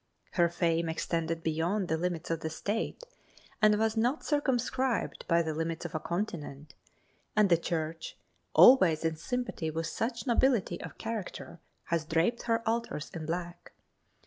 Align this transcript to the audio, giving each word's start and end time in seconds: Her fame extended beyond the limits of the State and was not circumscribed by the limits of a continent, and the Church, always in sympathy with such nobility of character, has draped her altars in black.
Her 0.31 0.49
fame 0.49 0.89
extended 0.89 1.43
beyond 1.43 1.87
the 1.87 1.95
limits 1.95 2.31
of 2.31 2.39
the 2.39 2.49
State 2.49 3.03
and 3.61 3.77
was 3.77 3.95
not 3.95 4.25
circumscribed 4.25 5.27
by 5.27 5.43
the 5.43 5.53
limits 5.53 5.85
of 5.85 5.93
a 5.93 5.99
continent, 5.99 6.73
and 7.35 7.51
the 7.51 7.57
Church, 7.57 8.17
always 8.55 9.05
in 9.05 9.15
sympathy 9.15 9.69
with 9.69 9.85
such 9.85 10.25
nobility 10.25 10.81
of 10.81 10.97
character, 10.97 11.59
has 11.83 12.03
draped 12.03 12.41
her 12.49 12.67
altars 12.67 13.11
in 13.13 13.27
black. 13.27 13.73